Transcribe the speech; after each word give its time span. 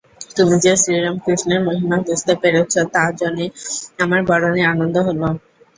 তুমি 0.35 0.55
যে 0.63 0.73
শ্রীরামকৃষ্ণের 0.77 1.61
মহিমা 1.67 1.97
বুঝতে 2.05 2.33
পেরেছ, 2.41 2.73
তা 2.93 3.03
জেনে 3.17 3.45
আমার 3.99 4.21
বড়ই 4.29 4.61
আনন্দ 4.71 4.95
হল। 5.07 5.21